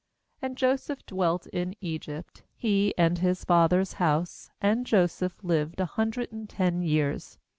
[0.41, 6.31] ^And Joseph dwelt in Egypt, he, and his father's house; and Joseph lived a hundred
[6.31, 7.37] and ten years.